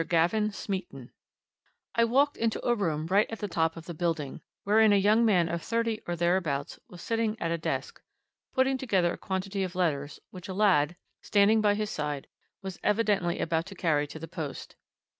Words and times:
GAVIN 0.07 0.49
SMEATON 0.51 1.11
I 1.93 2.05
walked 2.05 2.35
into 2.35 2.65
a 2.65 2.73
room 2.73 3.05
right 3.05 3.29
at 3.29 3.37
the 3.37 3.47
top 3.47 3.77
of 3.77 3.85
the 3.85 3.93
building, 3.93 4.41
wherein 4.63 4.91
a 4.91 4.95
young 4.95 5.23
man 5.23 5.47
of 5.47 5.61
thirty 5.61 6.01
or 6.07 6.15
thereabouts 6.15 6.79
was 6.89 7.03
sitting 7.03 7.39
at 7.39 7.51
a 7.51 7.57
desk, 7.59 8.01
putting 8.51 8.79
together 8.79 9.13
a 9.13 9.17
quantity 9.19 9.61
of 9.61 9.75
letters 9.75 10.19
which 10.31 10.49
a 10.49 10.55
lad, 10.55 10.95
standing 11.21 11.63
at 11.63 11.77
his 11.77 11.91
side, 11.91 12.25
was 12.63 12.79
evidently 12.81 13.39
about 13.39 13.67
to 13.67 13.75
carry 13.75 14.07
to 14.07 14.17
the 14.17 14.27
post. 14.27 14.75